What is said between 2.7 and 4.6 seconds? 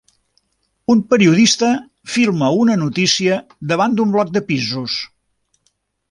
notícia davant d'un bloc de